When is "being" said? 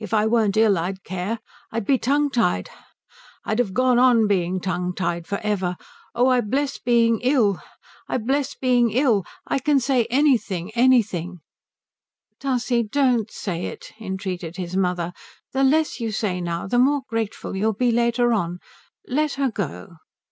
4.26-4.58, 6.78-7.20, 8.56-8.90